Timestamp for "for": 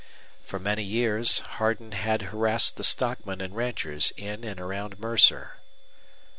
0.41-0.57